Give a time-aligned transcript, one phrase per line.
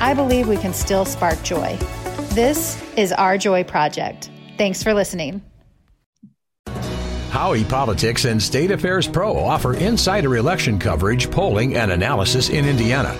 [0.00, 1.76] I believe we can still spark joy.
[2.30, 4.30] This is Our Joy Project.
[4.56, 5.42] Thanks for listening.
[7.30, 13.14] Howey Politics and State Affairs Pro offer insider election coverage, polling, and analysis in Indiana.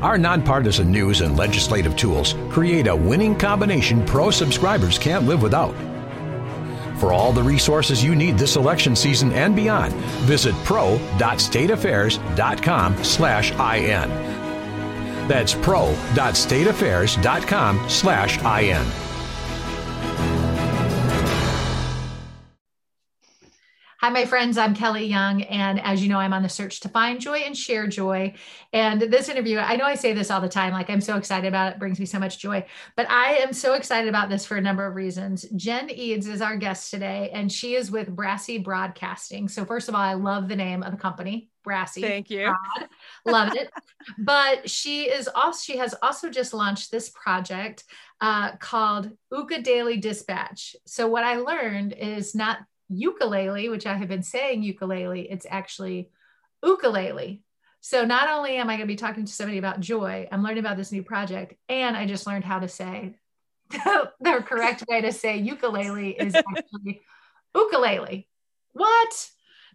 [0.00, 5.74] Our nonpartisan news and legislative tools create a winning combination pro subscribers can't live without.
[6.98, 9.92] For all the resources you need this election season and beyond,
[10.24, 14.39] visit pro.stateaffairs.com slash IN.
[15.30, 19.09] That's pro.stateaffairs.com slash IN.
[24.00, 24.56] Hi, my friends.
[24.56, 25.42] I'm Kelly Young.
[25.42, 28.32] And as you know, I'm on the search to find joy and share joy.
[28.72, 31.46] And this interview, I know I say this all the time, like I'm so excited
[31.46, 32.64] about it, it brings me so much joy.
[32.96, 35.44] But I am so excited about this for a number of reasons.
[35.54, 39.48] Jenn Edds is our guest today, and she is with Brassy Broadcasting.
[39.48, 41.50] So, first of all, I love the name of the company.
[41.62, 42.00] Brassy.
[42.00, 42.54] Thank you.
[43.26, 43.70] Love it.
[44.18, 47.84] but she is also she has also just launched this project
[48.22, 49.10] uh, called
[49.62, 50.74] Daily Dispatch.
[50.86, 52.60] So what I learned is not
[52.90, 56.10] ukulele, which I have been saying ukulele, it's actually
[56.62, 57.42] ukulele.
[57.80, 60.58] So not only am I going to be talking to somebody about joy, I'm learning
[60.58, 63.14] about this new project, and I just learned how to say
[63.70, 67.00] the correct way to say ukulele is actually
[67.54, 68.28] ukulele.
[68.72, 69.30] What?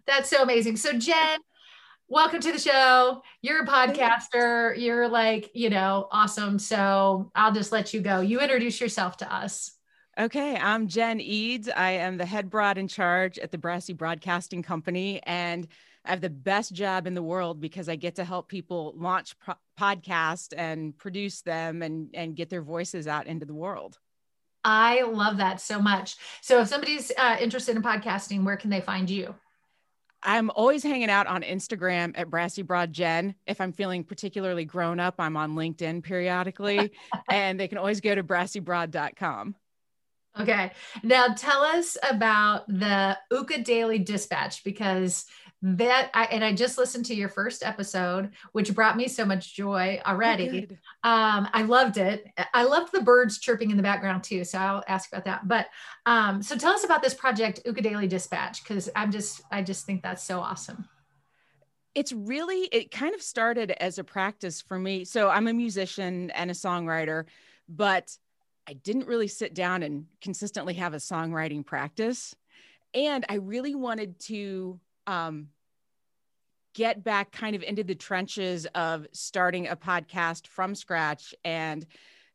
[0.06, 0.76] That's so amazing.
[0.76, 1.40] So Jenn,
[2.08, 3.22] welcome to the show.
[3.42, 4.78] You're a podcaster.
[4.78, 6.58] You're like, you know, awesome.
[6.58, 8.20] So I'll just let you go.
[8.20, 9.75] You introduce yourself to us.
[10.18, 11.68] Okay, I'm Jenn Edds.
[11.68, 15.68] I am the head broad in charge at the Brassy Broadcasting Company, and
[16.06, 19.38] I have the best job in the world because I get to help people launch
[19.38, 23.98] pro- podcasts and produce them and and get their voices out into the world.
[24.64, 26.16] I love that so much.
[26.40, 29.34] So, if somebody's uh, interested in podcasting, where can they find you?
[30.22, 33.34] I'm always hanging out on Instagram at Brassy Broad Jenn.
[33.46, 36.92] If I'm feeling particularly grown up, I'm on LinkedIn periodically,
[37.30, 39.54] and they can always go to brassybroad.com.
[40.38, 40.72] Okay.
[41.02, 45.24] Now tell us about the UkaDaily Dispatch because
[45.62, 49.54] that I and I just listened to your first episode, which brought me so much
[49.54, 50.68] joy already.
[51.02, 52.26] Oh, um, I loved it.
[52.52, 54.44] I loved the birds chirping in the background too.
[54.44, 55.48] So I'll ask about that.
[55.48, 55.66] But
[56.04, 60.02] um, so tell us about this project, UkaDaily Dispatch, because I'm just I just think
[60.02, 60.88] that's so awesome
[61.94, 66.30] it's really it kind of started as a practice for me so i'm a musician
[66.32, 67.24] and a songwriter
[67.70, 68.14] but
[68.68, 72.34] I didn't really sit down and consistently have a songwriting practice.
[72.94, 75.48] And I really wanted to um,
[76.74, 81.86] get back kind of into the trenches of starting a podcast from scratch and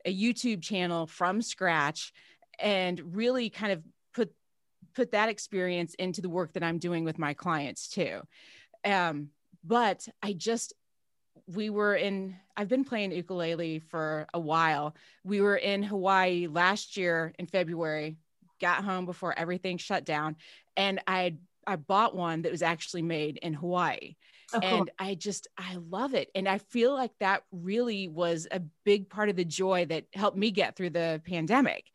[0.06, 2.14] a YouTube channel from scratch
[2.60, 4.34] and really kind of put
[4.96, 8.22] put that experience into the work that I'm doing with my clients too.
[8.84, 9.30] Um,
[9.64, 10.74] but I just
[11.56, 14.96] we were in I've been playing ukulele for a while.
[15.24, 18.18] We were in Hawaii last year in February,
[18.60, 20.36] got home before everything shut down,
[20.76, 24.16] and I I bought one that was actually made in Hawaii.
[24.54, 24.70] Oh, cool.
[24.70, 26.30] And I just I love it.
[26.36, 30.38] And I feel like that really was a big part of the joy that helped
[30.38, 31.86] me get through the pandemic.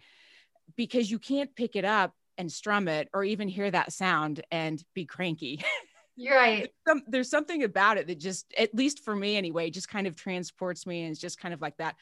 [0.76, 4.82] Because you can't pick it up and strum it or even hear that sound and
[4.94, 5.62] be cranky.
[6.16, 6.72] You're right.
[6.88, 10.16] Some, there's something about it that just, at least for me anyway, just kind of
[10.16, 11.96] transports me and it's just kind of like that.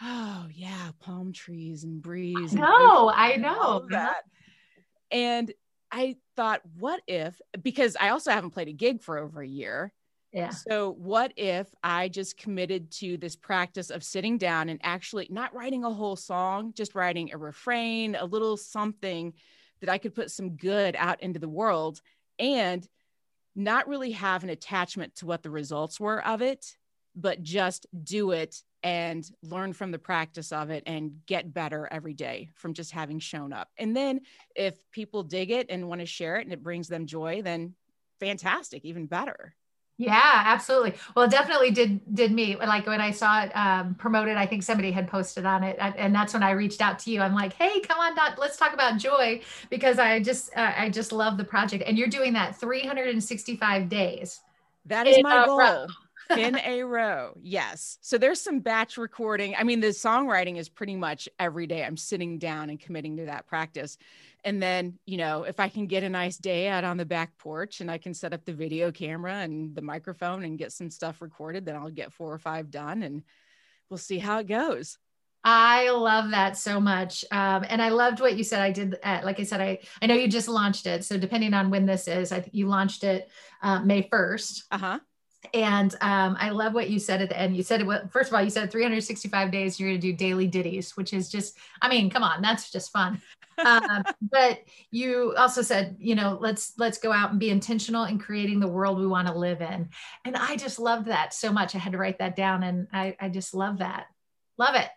[0.00, 2.52] Oh yeah, palm trees and breeze.
[2.54, 4.22] No, I know that.
[5.10, 5.52] And
[5.90, 7.40] I thought, what if?
[7.62, 9.92] Because I also haven't played a gig for over a year.
[10.32, 10.50] Yeah.
[10.50, 15.54] So what if I just committed to this practice of sitting down and actually not
[15.54, 19.32] writing a whole song, just writing a refrain, a little something
[19.80, 22.02] that I could put some good out into the world
[22.38, 22.86] and
[23.58, 26.76] not really have an attachment to what the results were of it,
[27.16, 32.14] but just do it and learn from the practice of it and get better every
[32.14, 33.68] day from just having shown up.
[33.76, 34.20] And then
[34.54, 37.74] if people dig it and want to share it and it brings them joy, then
[38.20, 39.56] fantastic, even better.
[40.00, 40.94] Yeah, absolutely.
[41.16, 42.54] Well, it definitely did did me.
[42.54, 46.14] Like when I saw it um, promoted, I think somebody had posted on it, and
[46.14, 47.20] that's when I reached out to you.
[47.20, 50.88] I'm like, "Hey, come on, Dot, let's talk about joy," because I just uh, I
[50.88, 54.40] just love the project, and you're doing that 365 days.
[54.86, 55.88] That is my goal.
[56.36, 57.32] in a row.
[57.42, 57.98] Yes.
[58.00, 59.54] So there's some batch recording.
[59.56, 61.84] I mean, the songwriting is pretty much every day.
[61.84, 63.96] I'm sitting down and committing to that practice.
[64.44, 67.36] And then, you know, if I can get a nice day out on the back
[67.38, 70.90] porch and I can set up the video camera and the microphone and get some
[70.90, 73.22] stuff recorded, then I'll get four or five done and
[73.90, 74.98] we'll see how it goes.
[75.44, 77.24] I love that so much.
[77.30, 78.60] Um, and I loved what you said.
[78.60, 81.04] I did, uh, like I said, I, I know you just launched it.
[81.04, 83.30] So depending on when this is, I think you launched it
[83.62, 84.64] uh, May 1st.
[84.70, 84.98] Uh huh.
[85.54, 87.56] And um, I love what you said at the end.
[87.56, 90.46] You said, well, first of all, you said 365 days you're going to do daily
[90.48, 93.22] ditties, which is just, I mean, come on, that's just fun.
[93.64, 94.60] Um, but
[94.90, 98.68] you also said, you know, let's let's go out and be intentional in creating the
[98.68, 99.88] world we want to live in.
[100.24, 101.74] And I just loved that so much.
[101.74, 104.06] I had to write that down, and I, I just love that.
[104.56, 104.88] Love it.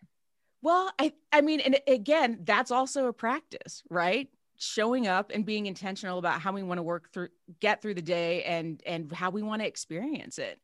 [0.61, 4.29] Well, I I mean, and again, that's also a practice, right?
[4.57, 7.29] Showing up and being intentional about how we want to work through,
[7.59, 10.59] get through the day, and and how we want to experience it.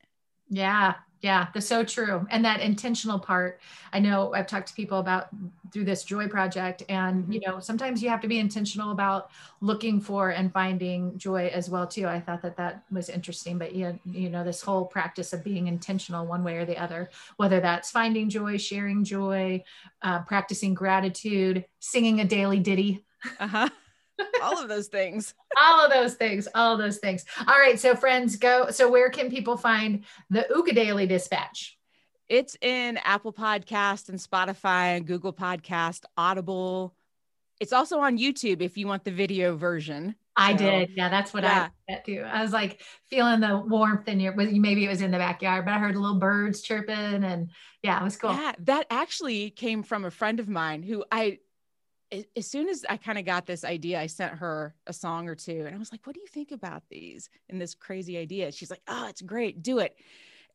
[0.49, 2.27] Yeah, yeah, that's so true.
[2.29, 3.59] And that intentional part,
[3.91, 5.29] I know I've talked to people about
[5.71, 6.83] through this joy project.
[6.89, 11.47] And, you know, sometimes you have to be intentional about looking for and finding joy
[11.47, 12.07] as well, too.
[12.07, 13.57] I thought that that was interesting.
[13.57, 17.09] But, you, you know, this whole practice of being intentional one way or the other,
[17.37, 19.63] whether that's finding joy, sharing joy,
[20.03, 23.03] uh, practicing gratitude, singing a daily ditty.
[23.39, 23.69] Uh-huh
[24.41, 27.95] all of those things all of those things all of those things all right so
[27.95, 31.77] friends go so where can people find the Daily dispatch
[32.29, 36.95] it's in apple podcast and spotify and google podcast audible
[37.59, 40.91] it's also on youtube if you want the video version I so, did.
[40.95, 41.69] Yeah, that's what yeah.
[41.89, 42.21] I did too.
[42.21, 45.73] I was like feeling the warmth in your maybe it was in the backyard, but
[45.73, 47.49] I heard little birds chirping and
[47.81, 48.31] yeah, it was cool.
[48.33, 51.39] Yeah, that actually came from a friend of mine who I
[52.35, 55.35] as soon as I kind of got this idea, I sent her a song or
[55.35, 58.51] two and I was like, what do you think about these and this crazy idea?
[58.51, 59.61] She's like, oh, it's great.
[59.61, 59.95] Do it.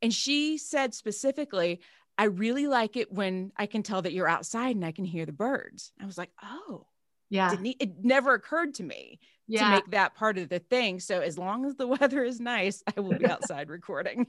[0.01, 1.81] And she said specifically,
[2.17, 5.27] I really like it when I can tell that you're outside and I can hear
[5.27, 5.93] the birds.
[6.01, 6.87] I was like, oh,
[7.31, 7.55] yeah.
[7.63, 9.65] it never occurred to me yeah.
[9.65, 11.01] to make that part of the thing.
[11.01, 14.27] So as long as the weather is nice, I will be outside recording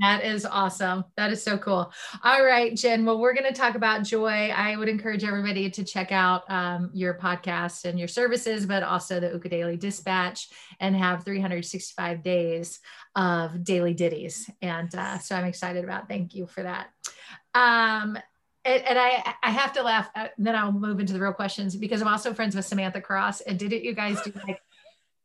[0.00, 1.04] that is awesome.
[1.16, 1.92] That is so cool.
[2.22, 3.04] All right, Jenn.
[3.04, 4.52] Well, we're going to talk about joy.
[4.54, 9.20] I would encourage everybody to check out um, your podcast and your services, but also
[9.20, 10.48] the Daily Dispatch
[10.80, 12.80] and have 365 days
[13.14, 14.50] of daily ditties.
[14.62, 16.08] And uh, so I'm excited about.
[16.08, 16.88] Thank you for that.
[17.54, 18.18] Um,
[18.64, 20.10] and, and I, I have to laugh.
[20.14, 23.42] Uh, then I'll move into the real questions because I'm also friends with Samantha Cross.
[23.42, 24.60] And didn't you guys do like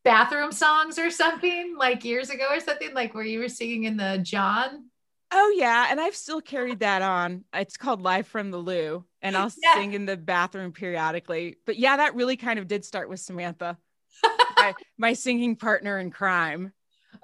[0.03, 3.97] bathroom songs or something like years ago or something like where you were singing in
[3.97, 4.85] the John.
[5.31, 7.43] Oh yeah, and I've still carried that on.
[7.53, 9.75] It's called Live from the Loo, and I'll yeah.
[9.75, 11.57] sing in the bathroom periodically.
[11.65, 13.77] But yeah, that really kind of did start with Samantha,
[14.57, 16.73] my, my singing partner in crime.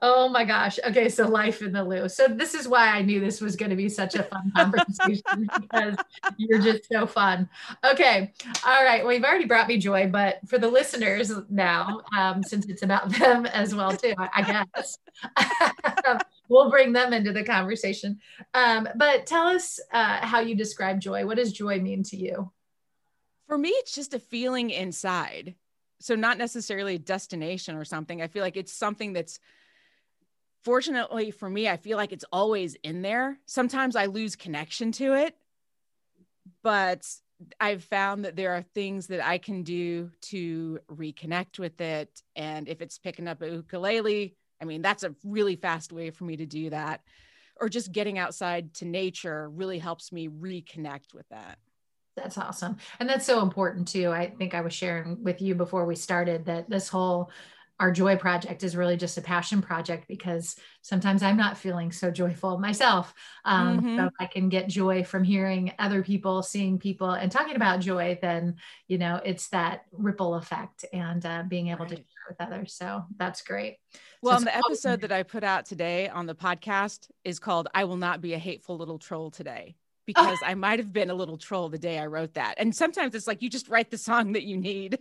[0.02, 0.78] Oh my gosh.
[0.86, 1.10] Okay.
[1.10, 2.10] So life in the Loo.
[2.10, 5.50] So this is why I knew this was going to be such a fun conversation
[5.60, 5.96] because
[6.38, 7.50] you're just so fun.
[7.84, 8.34] Okay.
[8.66, 9.04] All right.
[9.04, 13.10] Well, you've already brought me joy, but for the listeners now, um, since it's about
[13.10, 14.98] them as well, too, I, I guess
[16.50, 18.20] we'll bring them into the conversation.
[18.54, 21.26] Um, but tell us uh, how you describe joy.
[21.26, 22.52] What does joy mean to you?
[23.48, 25.56] For me, it's just a feeling inside.
[26.00, 28.22] So not necessarily a destination or something.
[28.22, 29.40] I feel like it's something that's
[30.66, 33.38] fortunately for me, I feel like it's always in there.
[33.46, 35.36] Sometimes I lose connection to it,
[36.64, 37.06] but
[37.60, 42.22] I've found that there are things that I can do to reconnect with it.
[42.36, 46.24] And if it's picking up a ukulele, I mean, that's a really fast way for
[46.24, 47.02] me to do that.
[47.62, 51.60] Or just getting outside to nature really helps me reconnect with that.
[52.16, 52.78] That's awesome.
[53.00, 54.12] And that's so important too.
[54.12, 57.30] I think I was sharing with you before we started that this whole
[57.80, 62.10] our joy project is really just a passion project because sometimes I'm not feeling so
[62.10, 63.14] joyful myself.
[63.44, 63.98] Um, mm-hmm.
[63.98, 68.18] So I can get joy from hearing other people, seeing people, and talking about joy,
[68.22, 68.56] then
[68.88, 71.90] you know it's that ripple effect and uh, being able right.
[71.90, 72.74] to share with others.
[72.74, 73.78] So that's great.
[74.22, 77.84] Well, so the episode that I put out today on the podcast is called "I
[77.84, 81.36] Will Not Be a Hateful Little Troll Today." Because I might have been a little
[81.36, 82.54] troll the day I wrote that.
[82.60, 85.00] And sometimes it's like you just write the song that you need.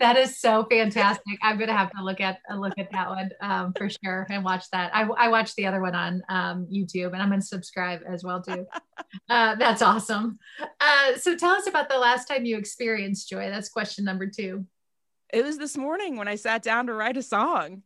[0.00, 1.38] That is so fantastic.
[1.42, 4.44] I'm gonna have to look at a look at that one um, for sure and
[4.44, 4.94] watch that.
[4.94, 8.42] I, I watched the other one on um, YouTube and I'm gonna subscribe as well
[8.42, 8.66] too.
[9.30, 10.38] Uh, that's awesome.
[10.80, 13.48] Uh, so tell us about the last time you experienced joy.
[13.48, 14.66] That's question number two.
[15.32, 17.82] It was this morning when I sat down to write a song.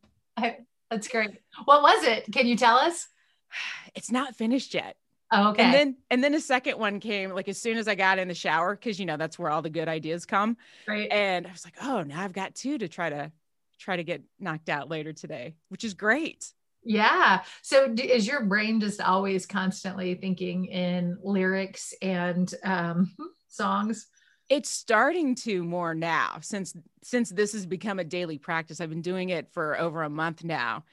[0.90, 1.30] That's great.
[1.66, 2.26] What was it?
[2.32, 3.06] Can you tell us?
[3.94, 4.96] It's not finished yet.
[5.32, 5.62] Oh, okay.
[5.62, 8.28] And then and then a second one came like as soon as I got in
[8.28, 10.56] the shower because you know that's where all the good ideas come.
[10.88, 11.10] Right.
[11.10, 13.30] And I was like, oh, now I've got two to try to
[13.78, 16.52] try to get knocked out later today, which is great.
[16.82, 17.42] Yeah.
[17.62, 23.14] So is your brain just always constantly thinking in lyrics and um,
[23.49, 24.08] songs?
[24.49, 28.80] It's starting to more now since since this has become a daily practice.
[28.80, 30.84] I've been doing it for over a month now.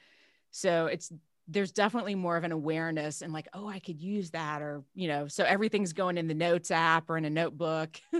[0.50, 1.12] So it's
[1.48, 5.08] there's definitely more of an awareness and like, oh, I could use that or, you
[5.08, 8.00] know, so everything's going in the notes app or in a notebook.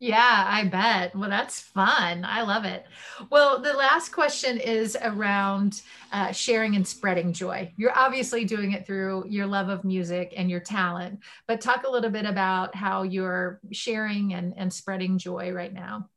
[0.00, 1.16] Yeah, I bet.
[1.16, 2.26] Well, that's fun.
[2.26, 2.84] I love it.
[3.30, 5.80] Well, the last question is around
[6.12, 7.72] uh, sharing and spreading joy.
[7.78, 11.90] You're obviously doing it through your love of music and your talent, but talk a
[11.90, 16.10] little bit about how you're sharing and, and spreading joy right now.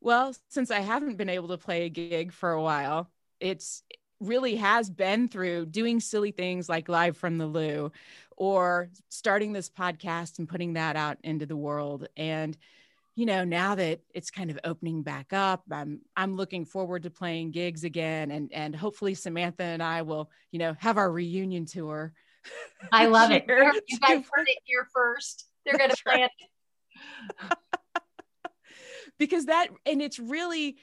[0.00, 3.10] Well, since I haven't been able to play a gig for a while,
[3.40, 3.82] it's
[4.20, 7.92] really has been through doing silly things like live from the loo
[8.36, 12.56] or starting this podcast and putting that out into the world and
[13.16, 17.10] you know, now that it's kind of opening back up, I'm I'm looking forward to
[17.10, 21.64] playing gigs again, and and hopefully Samantha and I will, you know, have our reunion
[21.64, 22.12] tour.
[22.92, 23.46] I love it.
[23.48, 25.46] You guys heard it here first.
[25.64, 27.58] They're going to plan it.
[29.18, 30.76] because that, and it's really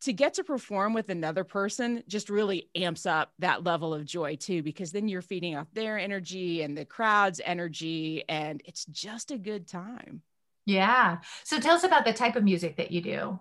[0.00, 4.36] to get to perform with another person just really amps up that level of joy
[4.36, 9.30] too because then you're feeding off their energy and the crowd's energy and it's just
[9.30, 10.22] a good time
[10.66, 11.18] yeah.
[11.44, 13.40] So tell us about the type of music that you do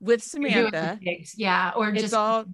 [0.00, 0.98] with Samantha.
[1.36, 2.44] Yeah, or just it's all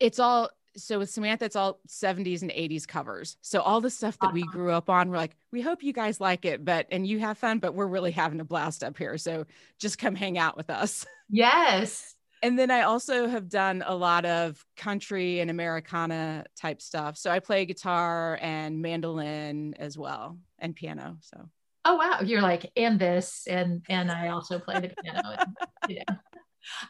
[0.00, 3.36] it's all so with Samantha, it's all 70s and 80s covers.
[3.42, 4.52] So all the stuff that we uh-huh.
[4.52, 7.38] grew up on, we're like, we hope you guys like it, but and you have
[7.38, 9.18] fun, but we're really having a blast up here.
[9.18, 9.46] So
[9.78, 11.06] just come hang out with us.
[11.28, 12.14] Yes.
[12.40, 17.16] And then I also have done a lot of country and Americana type stuff.
[17.16, 21.16] So I play guitar and mandolin as well and piano.
[21.20, 21.48] So
[21.84, 25.56] oh wow you're like and this and and i also play the piano and,
[25.88, 26.16] you know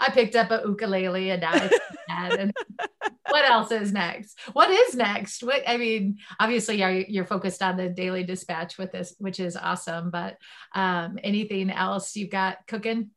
[0.00, 2.52] i picked up a ukulele and now it's and
[3.30, 7.76] what else is next what is next what i mean obviously you're, you're focused on
[7.76, 10.36] the daily dispatch with this which is awesome but
[10.74, 13.10] um, anything else you've got cooking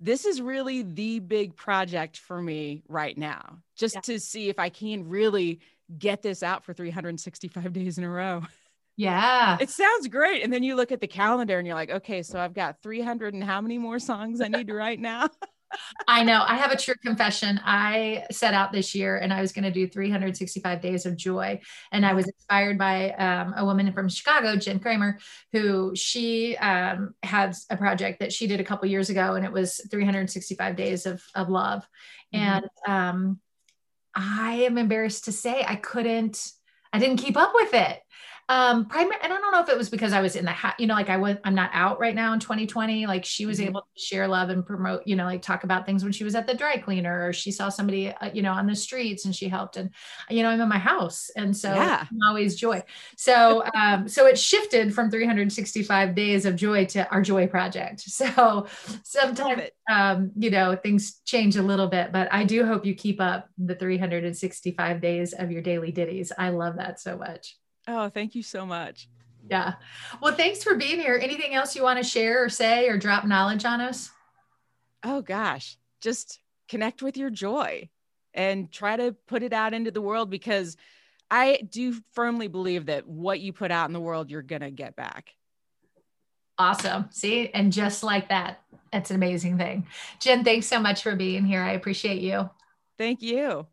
[0.00, 4.00] this is really the big project for me right now just yeah.
[4.00, 5.60] to see if i can really
[5.98, 8.42] get this out for 365 days in a row
[8.96, 9.56] yeah.
[9.60, 10.42] It sounds great.
[10.42, 13.34] And then you look at the calendar and you're like, okay, so I've got 300
[13.34, 15.28] and how many more songs I need to write now?
[16.08, 16.44] I know.
[16.46, 17.60] I have a true confession.
[17.64, 21.60] I set out this year and I was going to do 365 days of joy.
[21.90, 25.18] And I was inspired by um, a woman from Chicago, Jen Kramer,
[25.52, 29.52] who she um, has a project that she did a couple years ago, and it
[29.52, 31.86] was 365 days of, of love.
[32.34, 32.44] Mm-hmm.
[32.44, 33.40] And um,
[34.14, 36.52] I am embarrassed to say I couldn't,
[36.92, 38.01] I didn't keep up with it
[38.52, 40.74] um primary and i don't know if it was because i was in the ha-
[40.78, 43.58] you know like i was i'm not out right now in 2020 like she was
[43.58, 43.68] mm-hmm.
[43.68, 46.34] able to share love and promote you know like talk about things when she was
[46.34, 49.34] at the dry cleaner or she saw somebody uh, you know on the streets and
[49.34, 49.90] she helped and
[50.30, 51.30] you know i'm in my house.
[51.36, 52.06] And so yeah.
[52.26, 52.82] always joy.
[53.16, 58.04] So um so it shifted from 365 days of joy to our joy project.
[58.22, 58.66] So
[59.02, 63.20] sometimes um you know things change a little bit but i do hope you keep
[63.20, 66.30] up the 365 days of your daily ditties.
[66.38, 67.56] I love that so much
[67.88, 69.08] Oh, thank you so much.
[69.50, 69.74] Yeah.
[70.20, 71.18] Well, thanks for being here.
[71.20, 74.10] Anything else you want to share or say or drop knowledge on us?
[75.02, 75.76] Oh, gosh.
[76.00, 77.88] Just connect with your joy
[78.34, 80.76] and try to put it out into the world because
[81.30, 84.70] I do firmly believe that what you put out in the world, you're going to
[84.70, 85.34] get back.
[86.58, 87.08] Awesome.
[87.10, 88.60] See, and just like that,
[88.92, 89.86] it's an amazing thing.
[90.20, 91.62] Jenn, thanks so much for being here.
[91.62, 92.48] I appreciate you.
[92.98, 93.66] Thank you.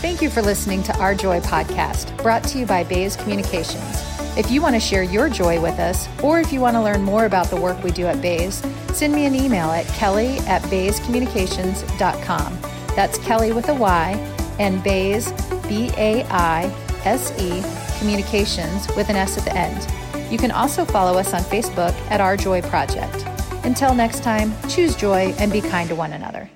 [0.00, 4.02] Thank you for listening to Our Joy podcast, brought to you by Baise Communications.
[4.36, 7.02] If you want to share your joy with us, or if you want to learn
[7.02, 8.62] more about the work we do at Baise,
[8.92, 12.58] send me an email at kelly at baisecommunications.com.
[12.94, 14.12] That's Kelly with a Y
[14.58, 15.32] and Baise,
[15.66, 16.64] B A I
[17.04, 17.62] S E,
[17.98, 20.30] communications with an S at the end.
[20.30, 23.24] You can also follow us on Facebook at Our Joy Project.
[23.64, 26.50] Until next time, choose joy and be kind to one another.